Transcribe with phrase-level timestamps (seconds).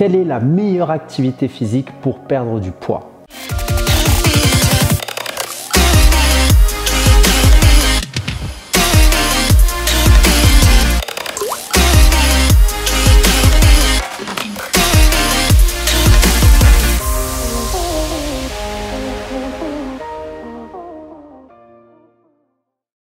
[0.00, 3.10] Quelle est la meilleure activité physique pour perdre du poids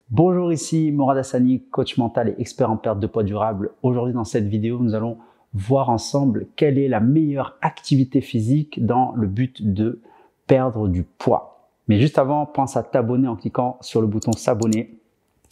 [0.10, 3.72] Bonjour, ici Morad Hassani, coach mental et expert en perte de poids durable.
[3.84, 5.18] Aujourd'hui, dans cette vidéo, nous allons
[5.54, 10.02] voir ensemble quelle est la meilleure activité physique dans le but de
[10.46, 11.70] perdre du poids.
[11.88, 14.98] Mais juste avant, pense à t'abonner en cliquant sur le bouton s'abonner.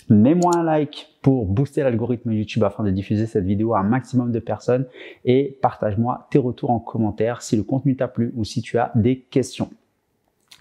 [0.10, 4.32] Mets-moi un like pour booster l'algorithme YouTube afin de diffuser cette vidéo à un maximum
[4.32, 4.86] de personnes
[5.24, 8.92] et partage-moi tes retours en commentaire si le contenu t'a plu ou si tu as
[8.94, 9.70] des questions.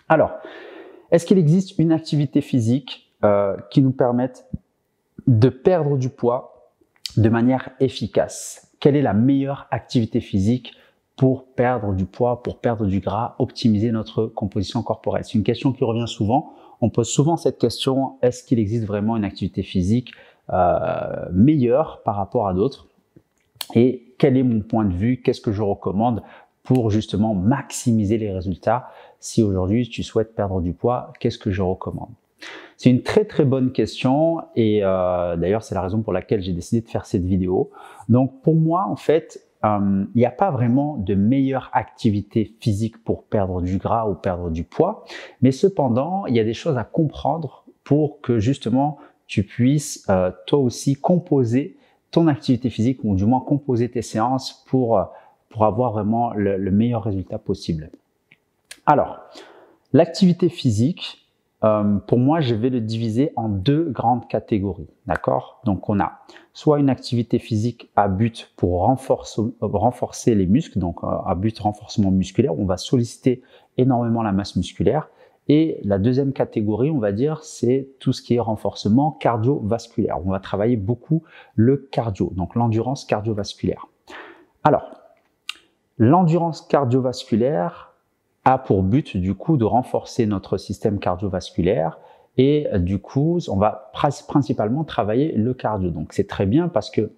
[0.09, 0.33] Alors,
[1.11, 4.47] est-ce qu'il existe une activité physique euh, qui nous permette
[5.27, 6.71] de perdre du poids
[7.17, 8.74] de manière efficace?
[8.85, 10.75] Quelle est la meilleure activité physique
[11.17, 15.25] pour perdre du poids, pour perdre du gras, optimiser notre composition corporelle?
[15.25, 16.53] C'est une question qui revient souvent.
[16.83, 20.13] On pose souvent cette question, est-ce qu'il existe vraiment une activité physique
[20.53, 22.87] euh, meilleure par rapport à d'autres?
[23.75, 25.23] Et quel est mon point de vue?
[25.23, 26.23] Qu'est-ce que je recommande
[26.63, 28.91] pour justement maximiser les résultats?
[29.19, 32.13] Si aujourd'hui tu souhaites perdre du poids, qu'est-ce que je recommande?
[32.77, 36.53] C'est une très très bonne question et euh, d'ailleurs c'est la raison pour laquelle j'ai
[36.53, 37.71] décidé de faire cette vidéo.
[38.09, 43.03] Donc pour moi en fait, euh, il n'y a pas vraiment de meilleure activité physique
[43.03, 45.05] pour perdre du gras ou perdre du poids,
[45.41, 50.31] mais cependant il y a des choses à comprendre pour que justement tu puisses euh,
[50.47, 51.77] toi aussi composer
[52.11, 55.01] ton activité physique ou du moins composer tes séances pour,
[55.59, 57.91] avoir vraiment le meilleur résultat possible.
[58.87, 59.21] Alors,
[59.93, 61.24] l'activité physique,
[61.65, 64.89] euh, pour moi, je vais le diviser en deux grandes catégories.
[65.07, 65.61] D'accord?
[65.65, 66.21] Donc, on a
[66.53, 72.11] soit une activité physique à but pour renforcer, les muscles, donc euh, à but renforcement
[72.11, 73.43] musculaire, on va solliciter
[73.79, 75.09] énormément la masse musculaire.
[75.49, 80.19] Et la deuxième catégorie, on va dire, c'est tout ce qui est renforcement cardiovasculaire.
[80.25, 81.23] On va travailler beaucoup
[81.55, 83.87] le cardio, donc l'endurance cardiovasculaire.
[84.63, 85.01] Alors,
[85.99, 87.94] l'endurance cardiovasculaire,
[88.45, 91.99] a pour but du coup de renforcer notre système cardiovasculaire
[92.37, 95.91] et du coup on va principalement travailler le cardio.
[95.91, 97.13] Donc c'est très bien parce que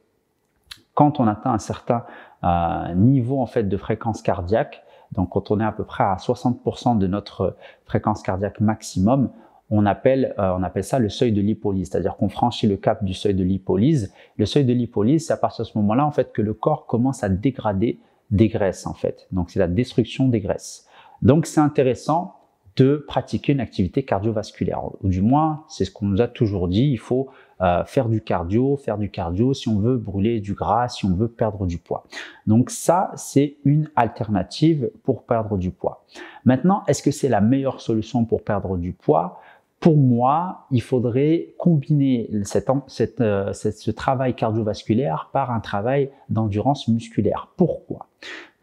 [0.94, 2.04] quand on atteint un certain
[2.42, 4.82] euh, niveau en fait de fréquence cardiaque,
[5.12, 9.30] donc quand on est à peu près à 60% de notre fréquence cardiaque maximum,
[9.68, 13.04] on appelle, euh, on appelle ça le seuil de lipolyse, c'est-à-dire qu'on franchit le cap
[13.04, 14.12] du seuil de lipolyse.
[14.36, 16.86] Le seuil de lipolyse, c'est à partir de ce moment-là en fait que le corps
[16.86, 17.98] commence à dégrader
[18.30, 19.26] des graisses en fait.
[19.32, 20.86] Donc c'est la destruction des graisses.
[21.22, 22.36] Donc c'est intéressant
[22.76, 24.82] de pratiquer une activité cardiovasculaire.
[25.02, 27.28] Ou du moins, c'est ce qu'on nous a toujours dit, il faut
[27.62, 31.14] euh, faire du cardio, faire du cardio si on veut brûler du gras, si on
[31.14, 32.04] veut perdre du poids.
[32.46, 36.04] Donc ça, c'est une alternative pour perdre du poids.
[36.44, 39.40] Maintenant, est-ce que c'est la meilleure solution pour perdre du poids?
[39.80, 47.48] Pour moi, il faudrait combiner euh, ce travail cardiovasculaire par un travail d'endurance musculaire.
[47.56, 48.06] Pourquoi?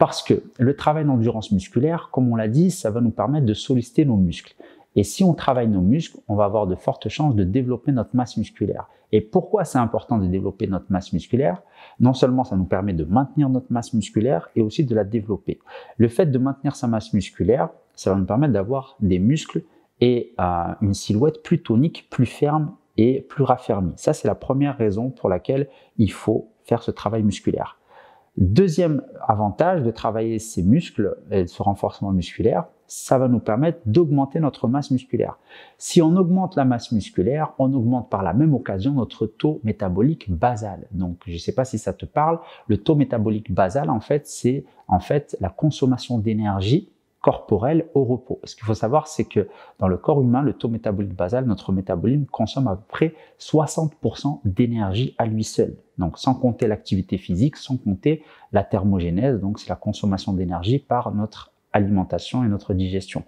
[0.03, 3.53] Parce que le travail d'endurance musculaire, comme on l'a dit, ça va nous permettre de
[3.53, 4.53] solliciter nos muscles.
[4.97, 8.13] Et si on travaille nos muscles, on va avoir de fortes chances de développer notre
[8.13, 8.89] masse musculaire.
[9.13, 11.61] Et pourquoi c'est important de développer notre masse musculaire?
[12.01, 15.59] Non seulement ça nous permet de maintenir notre masse musculaire et aussi de la développer.
[15.95, 19.63] Le fait de maintenir sa masse musculaire, ça va nous permettre d'avoir des muscles
[20.01, 20.35] et
[20.81, 23.93] une silhouette plus tonique, plus ferme et plus raffermie.
[23.95, 27.77] Ça, c'est la première raison pour laquelle il faut faire ce travail musculaire.
[28.37, 34.39] Deuxième avantage de travailler ces muscles et ce renforcement musculaire, ça va nous permettre d'augmenter
[34.39, 35.37] notre masse musculaire.
[35.77, 40.31] Si on augmente la masse musculaire, on augmente par la même occasion notre taux métabolique
[40.31, 40.87] basal.
[40.91, 44.27] Donc, je ne sais pas si ça te parle, le taux métabolique basal, en fait,
[44.27, 46.89] c'est en fait la consommation d'énergie
[47.23, 48.41] corporel au repos.
[48.43, 49.47] Ce qu'il faut savoir, c'est que
[49.79, 54.41] dans le corps humain, le taux métabolique basal, notre métabolisme consomme à peu près 60%
[54.43, 55.77] d'énergie à lui seul.
[55.97, 61.15] Donc sans compter l'activité physique, sans compter la thermogénèse, donc c'est la consommation d'énergie par
[61.15, 63.23] notre alimentation et notre digestion.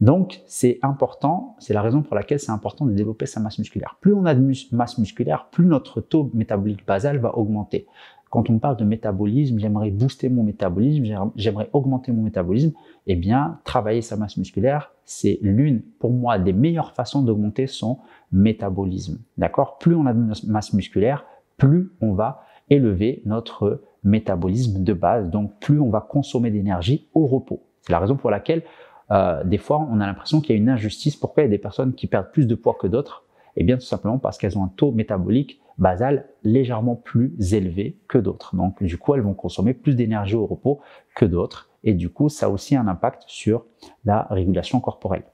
[0.00, 3.96] Donc c'est important, c'est la raison pour laquelle c'est important de développer sa masse musculaire.
[4.00, 7.86] Plus on a de masse musculaire, plus notre taux métabolique basal va augmenter.
[8.34, 11.04] Quand on parle de métabolisme, j'aimerais booster mon métabolisme,
[11.36, 12.72] j'aimerais augmenter mon métabolisme,
[13.06, 17.98] eh bien, travailler sa masse musculaire, c'est l'une, pour moi, des meilleures façons d'augmenter son
[18.32, 19.20] métabolisme.
[19.38, 19.78] D'accord?
[19.78, 21.24] Plus on a de masse musculaire,
[21.58, 27.28] plus on va élever notre métabolisme de base, donc plus on va consommer d'énergie au
[27.28, 27.62] repos.
[27.82, 28.64] C'est la raison pour laquelle,
[29.12, 31.14] euh, des fois, on a l'impression qu'il y a une injustice.
[31.14, 31.44] Pourquoi?
[31.44, 33.23] Il y a des personnes qui perdent plus de poids que d'autres
[33.56, 38.18] Eh bien, tout simplement parce qu'elles ont un taux métabolique basales légèrement plus élevées que
[38.18, 38.54] d'autres.
[38.56, 40.80] Donc du coup, elles vont consommer plus d'énergie au repos
[41.14, 41.70] que d'autres.
[41.82, 43.64] Et du coup, ça a aussi un impact sur
[44.04, 45.24] la régulation corporelle.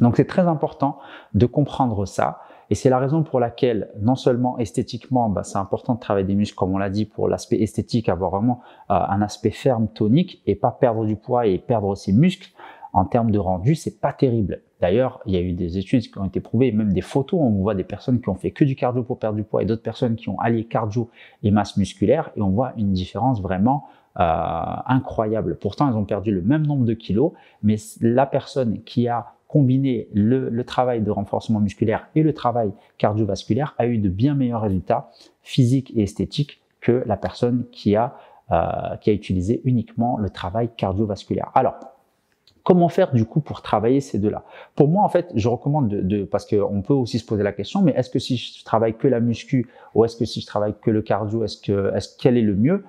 [0.00, 0.98] Donc c'est très important
[1.34, 2.40] de comprendre ça.
[2.68, 6.34] Et c'est la raison pour laquelle, non seulement esthétiquement, bah, c'est important de travailler des
[6.34, 8.60] muscles, comme on l'a dit, pour l'aspect esthétique, avoir vraiment
[8.90, 12.50] euh, un aspect ferme, tonique, et pas perdre du poids et perdre ses muscles.
[12.92, 14.62] En termes de rendu, c'est pas terrible.
[14.80, 17.50] D'ailleurs, il y a eu des études qui ont été prouvées, même des photos, on
[17.62, 19.82] voit des personnes qui ont fait que du cardio pour perdre du poids et d'autres
[19.82, 21.08] personnes qui ont allié cardio
[21.42, 23.86] et masse musculaire, et on voit une différence vraiment
[24.18, 24.22] euh,
[24.86, 25.56] incroyable.
[25.56, 27.32] Pourtant, elles ont perdu le même nombre de kilos,
[27.62, 33.74] mais la personne qui a combiné le, travail de renforcement musculaire et le travail cardiovasculaire
[33.78, 35.10] a eu de bien meilleurs résultats
[35.42, 38.16] physiques et esthétiques que la personne qui a,
[38.52, 41.50] euh, utilisé uniquement le travail cardiovasculaire.
[42.66, 44.42] Comment faire du coup pour travailler ces deux-là
[44.74, 47.52] Pour moi, en fait, je recommande de, de parce qu'on peut aussi se poser la
[47.52, 50.46] question, mais est-ce que si je travaille que la muscu ou est-ce que si je
[50.46, 52.84] travaille que le cardio, est-ce que, est-ce quel est le mieux?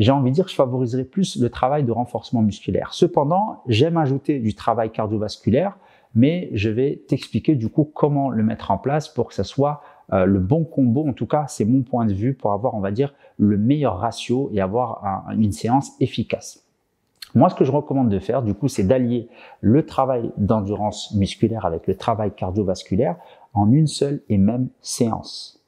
[0.00, 2.92] J'ai envie de dire que je favoriserai plus le travail de renforcement musculaire.
[2.92, 5.78] Cependant, j'aime ajouter du travail cardiovasculaire,
[6.16, 9.80] mais je vais t'expliquer du coup comment le mettre en place pour que ça soit
[10.12, 11.06] euh, le bon combo.
[11.06, 13.96] En tout cas, c'est mon point de vue pour avoir, on va dire, le meilleur
[13.96, 16.63] ratio et avoir une séance efficace.
[17.34, 19.28] Moi, ce que je recommande de faire, du coup, c'est d'allier
[19.60, 23.16] le travail d'endurance musculaire avec le travail cardiovasculaire
[23.54, 25.60] en une seule et même séance.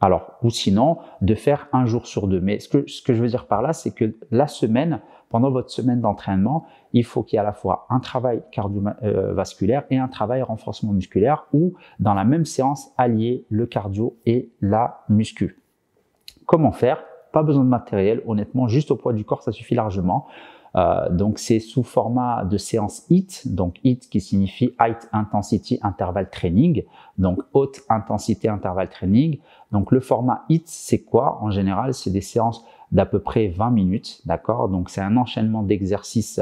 [0.00, 2.40] Alors, ou sinon, de faire un jour sur deux.
[2.40, 6.00] Mais ce que, je veux dire par là, c'est que la semaine, pendant votre semaine
[6.00, 10.42] d'entraînement, il faut qu'il y ait à la fois un travail cardiovasculaire et un travail
[10.42, 15.60] renforcement musculaire ou dans la même séance allier le cardio et la muscu.
[16.46, 17.04] Comment faire?
[17.32, 20.26] Pas besoin de matériel, honnêtement, juste au poids du corps, ça suffit largement.
[20.76, 26.30] Euh, donc c'est sous format de séance HIT, donc HIT qui signifie Height Intensity Interval
[26.30, 26.84] Training,
[27.18, 29.38] donc haute intensité interval training.
[29.72, 31.38] Donc le format HIT, c'est quoi?
[31.42, 34.68] En général, c'est des séances d'à peu près 20 minutes, d'accord?
[34.68, 36.40] Donc c'est un enchaînement d'exercices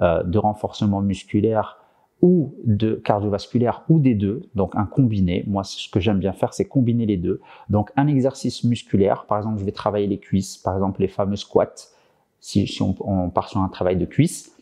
[0.00, 1.78] euh, de renforcement musculaire
[2.20, 5.44] ou de cardiovasculaire ou des deux, donc un combiné.
[5.46, 7.40] Moi, ce que j'aime bien faire, c'est combiner les deux.
[7.70, 11.36] Donc un exercice musculaire, par exemple, je vais travailler les cuisses, par exemple les fameux
[11.36, 11.92] squats
[12.40, 14.54] si, on, part sur un travail de cuisse.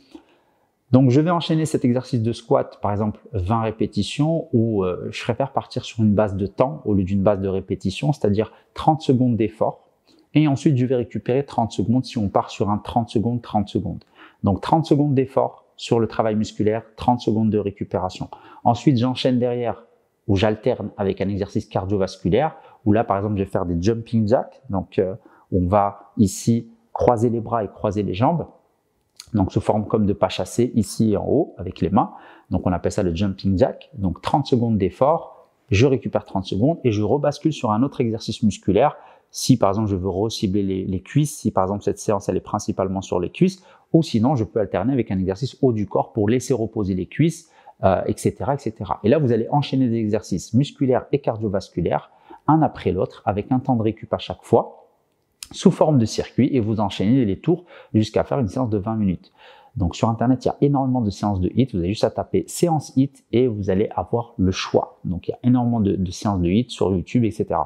[0.93, 5.23] Donc je vais enchaîner cet exercice de squat, par exemple 20 répétitions, où euh, je
[5.23, 9.03] préfère partir sur une base de temps au lieu d'une base de répétition, c'est-à-dire 30
[9.03, 9.89] secondes d'effort.
[10.35, 13.69] Et ensuite, je vais récupérer 30 secondes si on part sur un 30 secondes, 30
[13.69, 14.05] secondes.
[14.45, 18.29] Donc 30 secondes d'effort sur le travail musculaire, 30 secondes de récupération.
[18.65, 19.85] Ensuite, j'enchaîne derrière
[20.29, 24.27] où j'alterne avec un exercice cardiovasculaire, où là, par exemple, je vais faire des jumping
[24.27, 24.61] jacks.
[24.71, 25.15] Donc, euh,
[25.53, 28.47] on va ici croiser les bras et croiser les jambes.
[29.35, 32.13] Donc sous forme comme de pas chassé ici en haut avec les mains.
[32.51, 33.91] Donc on appelle ça le jumping jack.
[33.99, 38.43] Donc 30 secondes d'effort, je récupère 30 secondes et je rebascule sur un autre exercice
[38.43, 38.97] musculaire.
[39.31, 42.49] Si par exemple je veux recibler les, cuisses, si par exemple cette séance elle est
[42.55, 46.15] principalement sur les cuisses, ou sinon je peux alterner avec un exercice haut du corps
[46.15, 47.51] pour laisser reposer les cuisses,
[48.07, 48.75] etc., euh, etc.
[49.05, 52.11] Et là vous allez enchaîner des exercices musculaires et cardiovasculaires
[52.47, 54.86] un après l'autre avec un temps de récup à chaque fois
[55.53, 57.65] sous forme de circuit et vous enchaînez les tours
[57.95, 59.33] jusqu'à faire une séance de 20 minutes.
[59.77, 61.73] Donc sur Internet, il y a énormément de séances de HIT.
[61.73, 64.99] Vous avez juste à taper séance HIT et vous allez avoir le choix.
[65.05, 67.61] Donc il y a énormément de, séances de HIT sur YouTube, etc.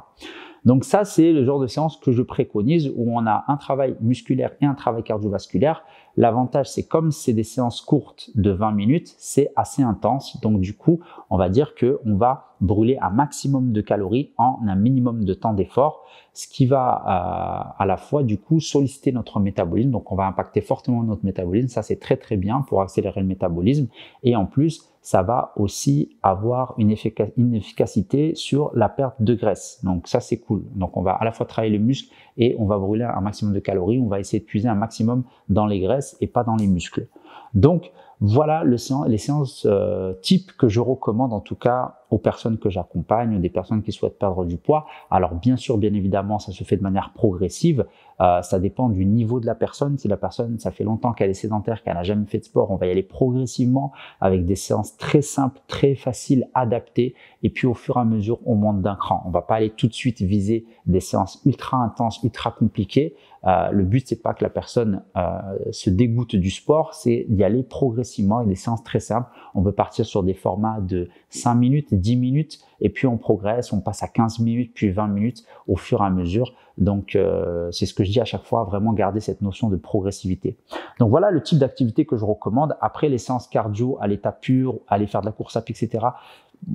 [0.65, 3.97] Donc ça, c'est le genre de séance que je préconise où on a un travail
[4.01, 5.85] musculaire et un travail cardiovasculaire.
[6.17, 10.41] L'avantage, c'est comme c'est des séances courtes de 20 minutes, c'est assez intense.
[10.41, 11.01] Donc du coup,
[11.31, 15.33] on va dire que on va brûler un maximum de calories en un minimum de
[15.33, 19.91] temps d'effort, ce qui va euh, à la fois du coup solliciter notre métabolisme.
[19.91, 21.69] Donc on va impacter fortement notre métabolisme.
[21.69, 23.87] Ça, c'est très très bien pour accélérer le métabolisme.
[24.23, 29.81] Et en plus, ça va aussi avoir une, efficacité sur la perte de graisse.
[29.83, 30.63] Donc ça, c'est cool.
[30.75, 33.55] Donc on va à la fois travailler les muscles et on va brûler un maximum
[33.55, 33.99] de calories.
[33.99, 37.09] On va essayer de puiser un maximum dans les graisses et pas dans les muscles.
[37.55, 42.69] Donc voilà les séances euh, types que je recommande en tout cas aux personnes que
[42.69, 44.87] j'accompagne, des personnes qui souhaitent perdre du poids.
[45.11, 47.87] Alors bien sûr, bien évidemment, ça se fait de manière progressive.
[48.21, 49.97] Euh, ça dépend du niveau de la personne.
[49.97, 52.71] Si la personne, ça fait longtemps qu'elle est sédentaire, qu'elle n'a jamais fait de sport,
[52.71, 57.15] on va y aller progressivement avec des séances très simples, très faciles, adaptées.
[57.43, 59.23] Et puis au fur et à mesure, on monte d'un cran.
[59.27, 63.15] On va pas aller tout de suite viser des séances ultra intenses, ultra compliquées.
[63.47, 65.41] Euh, le but, c'est pas que la personne euh,
[65.71, 69.31] se dégoûte du sport, c'est d'y aller progressivement avec des séances très simples.
[69.55, 73.73] On peut partir sur des formats de 5 minutes, 10 minutes, et puis on progresse,
[73.73, 76.55] on passe à 15 minutes, puis 20 minutes au fur et à mesure.
[76.79, 79.77] Donc, euh, c'est ce que je dis à chaque fois, vraiment garder cette notion de
[79.77, 80.57] progressivité.
[80.99, 82.77] Donc voilà le type d'activité que je recommande.
[82.81, 86.07] Après les séances cardio à l'état pur, aller faire de la course à pied, etc.,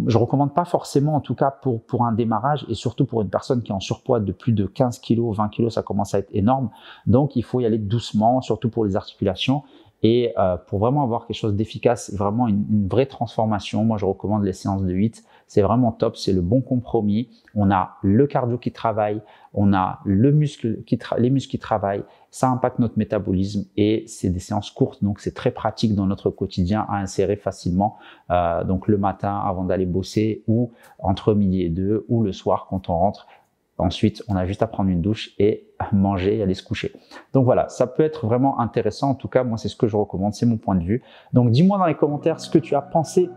[0.08, 3.30] je recommande pas forcément, en tout cas pour, pour un démarrage et surtout pour une
[3.30, 6.20] personne qui est en surpoids de plus de 15 kg, 20 kg, ça commence à
[6.20, 6.70] être énorme.
[7.06, 9.64] Donc, il faut y aller doucement, surtout pour les articulations.
[10.08, 14.44] Et euh, pour vraiment avoir quelque chose d'efficace, vraiment une, vraie transformation, moi je recommande
[14.44, 15.24] les séances de 8.
[15.48, 17.28] C'est vraiment top, c'est le bon compromis.
[17.56, 19.20] On a le cardio qui travaille,
[19.56, 25.04] on a les muscles qui travaillent, ça impacte notre métabolisme et c'est des séances courtes,
[25.04, 27.98] donc c'est très pratique dans notre quotidien à insérer facilement.
[28.30, 32.68] Euh, donc le matin avant d'aller bosser ou entre midi et deux ou le soir
[32.70, 33.26] quand on rentre.
[33.80, 36.94] Ensuite, on a juste à prendre une douche et manger aller se coucher.
[37.34, 39.10] Donc voilà, ça peut être vraiment intéressant.
[39.12, 41.04] En tout cas, moi, c'est ce que je recommande, c'est mon point de vue.
[41.34, 43.30] Donc dis-moi dans les commentaires ce que tu as pensé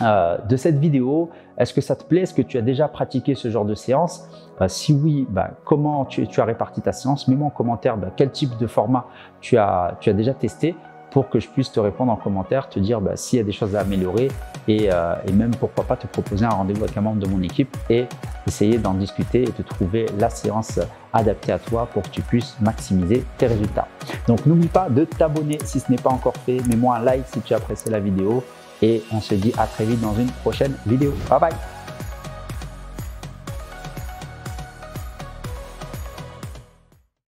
[0.00, 1.30] euh, de cette vidéo.
[1.58, 2.22] Est-ce que ça te plaît?
[2.22, 4.28] Est-ce que tu as déjà pratiqué ce genre de séance?
[4.60, 7.28] Euh, Si oui, bah, comment tu, as réparti ta séance?
[7.28, 9.06] Mets-moi en commentaire bah, quel type de format
[9.40, 10.74] tu as déjà testé
[11.12, 13.52] pour que je puisse te répondre en commentaire, te dire bah, s'il y a des
[13.52, 14.28] choses à améliorer
[14.66, 17.42] et, euh, et, même pourquoi pas te proposer un rendez-vous avec un membre de mon
[17.42, 18.06] équipe et
[18.46, 20.80] essayer d'en discuter et de trouver la séance
[21.12, 23.88] adaptée à toi pour que tu puisses maximiser tes résultats.
[24.26, 27.40] Donc n'oublie pas de t'abonner si ce n'est pas encore fait, mets-moi un like si
[27.40, 28.42] tu as apprécié la vidéo
[28.80, 31.14] et on se dit à très vite dans une prochaine vidéo.
[31.28, 31.71] Bye bye